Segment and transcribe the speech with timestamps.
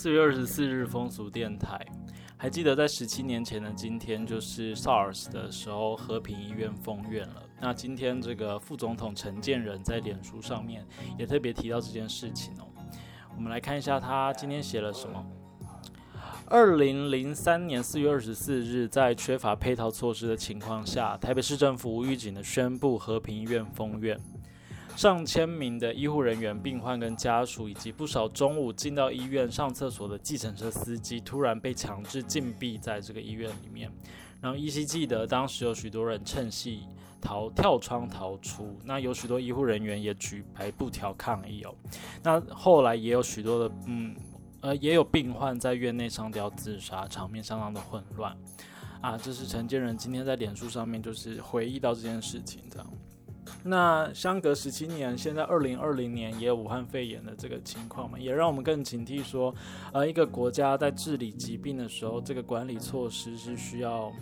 [0.00, 1.84] 四月二十四日，风俗电台。
[2.36, 7.42] 还记得在十七年前的今天，就是 SARS 的时候，和平医院封院了。
[7.60, 10.86] 那今天这个副总统陈建仁在脸书上面
[11.18, 12.68] 也特别提到这件事情哦。
[13.34, 15.26] 我们来看一下他今天写了什么。
[16.46, 24.16] 二零零三年四月二十四日，在缺乏配套措施的情况下，台北市政府无预警的宣布和平医院封院。
[24.98, 33.88] 上千名的医护人员、病患跟家属，以及不少中午进到医院上厕所的计程车司机，突然被强制禁闭在这个医院里面。
[34.40, 36.80] 然后依稀记得，当时有许多人趁隙
[37.20, 41.72] 逃跳窗逃出，那有许多医护人员也举白布条抗议哦。
[42.24, 44.16] 那后来也有许多的，嗯，
[44.62, 48.36] 呃，也有病患在院内上吊自杀，场面相当的混乱
[49.00, 49.16] 啊。
[49.16, 52.92] 这是陈建仁今天在脸书上面就是回忆到这件事情这样。
[53.64, 59.54] 那相隔十七年，现在二零二零年也有武汉肺炎的这个情况嘛，也让我们更警惕说，
[59.92, 64.12] 呃，一个国家在治理疾病的时候，这个管理措施是需要，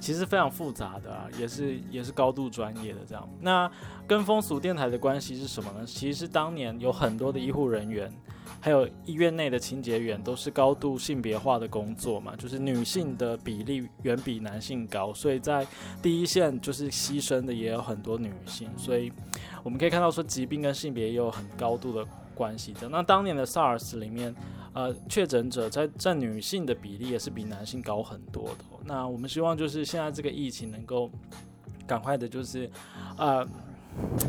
[0.00, 3.28] 其实非常复杂的啊，也是也是高度专业的这样。
[3.40, 3.70] 那
[4.06, 5.86] 跟风俗电台的关系是什么呢？
[5.86, 8.12] 其实当年有很多的医护人员。
[8.60, 15.66] 还有医院内的清洁员都是高度性别化的工作嘛，就是女性的比例远比男性高，所以在
[16.02, 19.12] 第一线就是牺牲的也有很多女性，所以
[19.62, 22.88] 我们可以看到说疾病跟性别也有很高度的关系的。
[22.88, 24.34] 那当年的 SARS 里面，
[24.72, 28.64] 呃，确诊者在占女性的比例也是比男性高很多的。
[28.84, 31.10] 那我们希望就是现在这个疫情能够
[31.86, 32.70] 赶快的，就是
[33.16, 33.46] 呃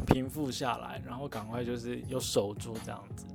[0.05, 3.25] 平复下来，然后赶快就是有守住这样子。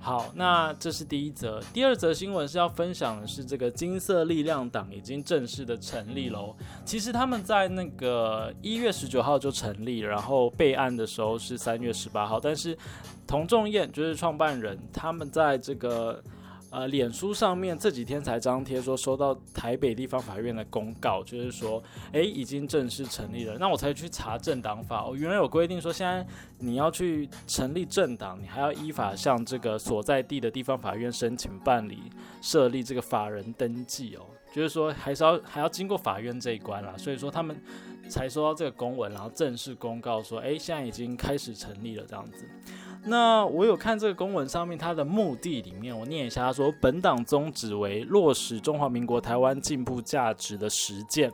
[0.00, 1.60] 好，那这是第一则。
[1.72, 6.56] 第二则新闻是要分享的是，这个金色力量党已经正式的成立喽。
[6.84, 12.76] 其实他们在那个一月十九号就成立，然后备案的时候是三月十八号，但是
[13.26, 16.22] 童仲彦就是创办人，他们在这个。
[16.70, 23.56] 呃，脸书上面这几天才张贴说收到台北地方法院的公告，就是说，哎，已经正式成立了。
[23.58, 26.24] 那我才去查政党法，哦，原来有规定说，现在
[26.58, 31.98] 你要去成立政党，你还要依法向这个所在地的地方法院申请办理
[32.40, 34.22] 设立这个法人登记哦，
[34.52, 36.94] 就是说还是要还要经过法院这一关啦。
[36.96, 37.60] 所以说他们
[38.10, 42.44] 才收到这个公文，然后正式公告说，哎，现在已经开始成立了这样子。
[43.02, 51.32] 那我有看这个公文上面，它的目的里面，我念一下，他说本党宗旨为落实中华民国台湾进步价值的实践，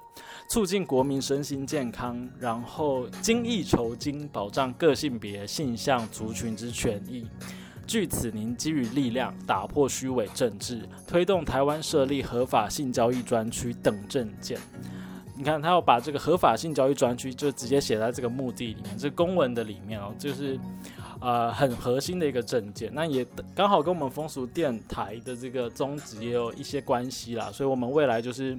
[0.49, 7.27] 促进国民身心健康，然后精益求精，保障各性别、性向、族群之权益。
[7.85, 14.57] 据此，您给予力量，打破虚伪政治，推动台湾设立合法性交易专区等证件。
[15.37, 20.59] 你看，他要把这个合法性交易专区就直接写在这个目的里面，这公文的里面哦，就是。
[21.19, 28.57] 呃，很核心的一个证件，那也刚好跟我们风俗电台的这个宗旨也有一些关系啦，所以，我们未来就是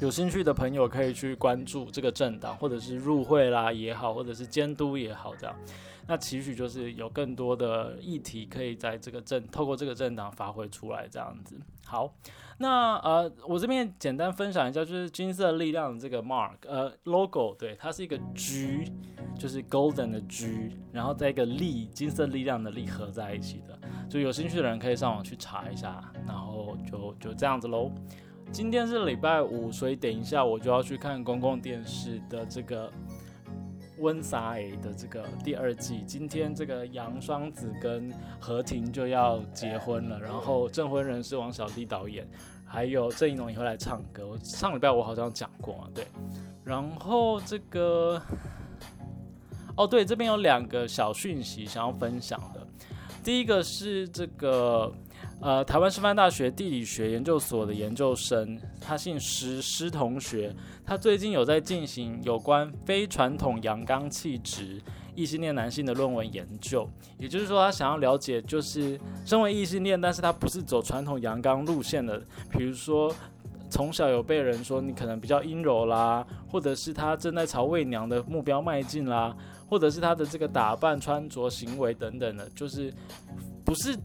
[0.00, 5.54] 有兴趣的朋友可以去关注这个政党，或者是入会啦也好，或者是监督也好，这样。
[6.08, 11.54] 那期许就是有更多的议题可以在这个政透过这个政党发挥出来，这样子。
[11.92, 12.10] 好，
[12.56, 18.90] 那呃，我这边简单分享一下，就是金色力量的这个 mark，呃，logo，对，它是一个 G，
[19.38, 23.78] 就是 golden 的 G，然后再一个力，金色力量的力合在一起的。
[24.08, 27.90] 就有兴趣的人可以上网去查一下，然后就就这样子喽。
[28.50, 32.90] 今天是礼拜五，所以等一下我就要去看公共电视的这个。
[34.02, 42.28] 温莎 A 的这个第二季，今天这个杨双子跟何婷就要结婚了，然后证婚人是王小弟导演，
[42.66, 44.36] 还有郑一龙也会来唱歌。
[44.42, 46.04] 上礼拜我好像讲过嘛，对。
[46.64, 48.20] 然后这个，
[49.76, 52.66] 哦对，这边有两个小讯息想要分享的，
[53.22, 54.92] 第一个是这个。
[55.42, 60.54] 呃，台湾师范大学地理学研究所的研究生，他姓施，施同学，
[60.86, 64.80] 他最近有在进行有关非传统阳刚气质
[65.16, 66.88] 异性恋男性的论文研究。
[67.18, 72.22] 也就是说，他想要了解，就是身为异性恋，但是他不是走传统阳刚路线的，
[72.52, 73.12] 比如说
[73.68, 79.36] 从小有被人说你可能比较阴柔啦，或者是他正在朝媚娘的目标迈进啦，
[79.68, 82.94] 或者是他的这个打扮、穿着、行为等等的，就是
[83.64, 83.98] 不是。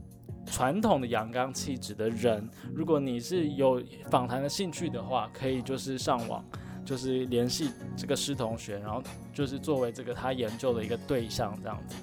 [0.50, 6.44] 传统的阳刚气质的人，如果你是有访谈的兴趣的话，可以就是上网，
[6.86, 9.04] 就是联系这个师同学，然后
[9.34, 11.96] 就是作为这个他研究的一个对象这样子。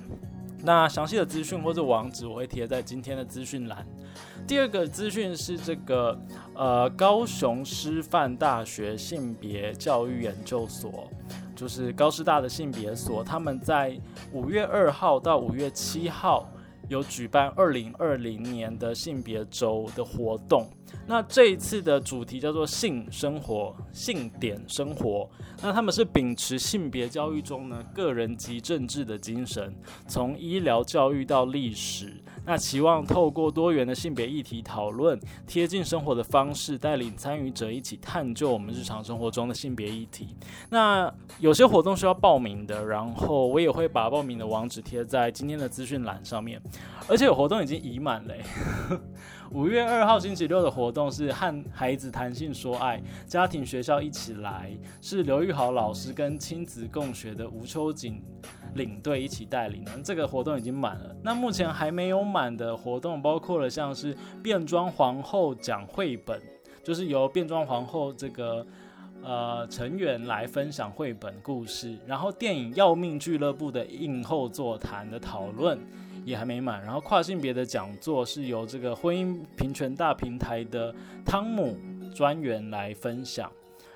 [0.62, 3.84] 那详细的资讯或者网址我会贴在今天的资讯栏。
[4.46, 6.18] 第二个资讯是这个
[6.54, 11.10] 呃高雄师范大学性别教育研究所，
[11.56, 13.98] 就是高师大的性别所，他们在
[14.32, 16.48] 五月二号到五月七号。
[16.88, 20.68] 有举办二零二零年的性别周的活动。
[21.06, 25.28] 那这一次的主题叫做性生活、性点生活。
[25.62, 29.74] 那他们是秉持性别教育中呢个人及政治的精神，
[30.06, 40.36] 从医疗教育到历史，那期望透过多元的性别议题讨论，贴近生活的方式，带领参与者一起探究我们日常生活中的性别议题。
[40.68, 46.60] 那有些活动需要报名的，然后我也会把报名的网址贴在今天的资讯栏上面，
[47.08, 48.42] 而且有活动已经已满嘞。
[49.50, 58.20] 五月二号星期六的活动是和孩子谈性说爱，家庭学校一起来，是刘玉豪老师跟亲子共学的吴秋瑾
[58.74, 59.92] 领队一起带领的。
[60.02, 66.40] 这个活动已经满了，那目前还没有满的活动包括了像是变装皇后讲绘本，
[66.82, 68.66] 就是由变装皇后这个
[69.22, 75.78] 呃成员来分享绘本故事，然后电影要命俱乐部的映后座谈的讨论。
[76.24, 80.90] 也还没满，然后跨性别的讲座是由这个婚姻平权大平台的
[81.22, 81.76] 汤姆
[82.14, 83.52] 专员来分享，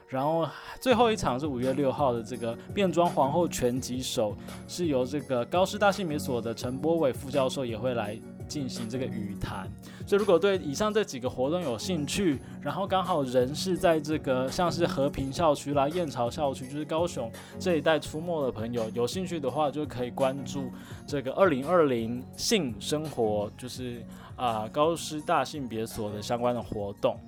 [0.09, 0.49] 然后
[0.81, 4.35] 最后一场是五月六号的这个变装皇后拳击手，
[4.67, 8.19] 是由这个高师大性别所的陈波伟副教授也会来。
[8.49, 9.71] 进行这个语谈，
[10.07, 20.71] 所以如果对以上这几个活动有兴趣，然后刚好人是在这个像是和平校区啦、燕巢校区，就是高雄这一带出没的朋友，有兴趣的话就可以关注
[21.07, 24.03] 这个二零二零性生活，就是
[24.35, 27.21] 啊高师大性别所的相关的活动。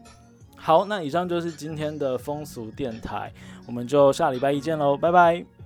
[0.62, 3.32] 好，那以上就是今天的风俗电台，
[3.66, 5.59] 我们就下礼拜一见喽，拜拜。